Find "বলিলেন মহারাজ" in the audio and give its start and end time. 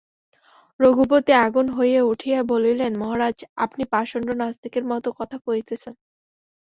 2.43-3.37